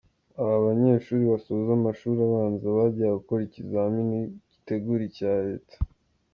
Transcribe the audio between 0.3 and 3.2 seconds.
Aba banyeshuri basoza amashuri abanza bajyaga